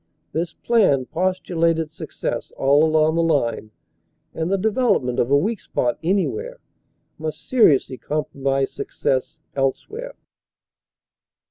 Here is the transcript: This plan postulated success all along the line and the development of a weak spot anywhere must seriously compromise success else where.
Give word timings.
This 0.31 0.53
plan 0.53 1.05
postulated 1.05 1.91
success 1.91 2.51
all 2.57 2.83
along 2.83 3.13
the 3.13 3.21
line 3.21 3.69
and 4.33 4.51
the 4.51 4.57
development 4.57 5.19
of 5.19 5.29
a 5.29 5.37
weak 5.37 5.59
spot 5.59 5.99
anywhere 6.01 6.57
must 7.19 7.47
seriously 7.47 7.99
compromise 7.99 8.71
success 8.71 9.41
else 9.55 9.87
where. 9.89 10.15